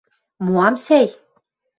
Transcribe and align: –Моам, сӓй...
–Моам, 0.45 0.75
сӓй... 0.85 1.07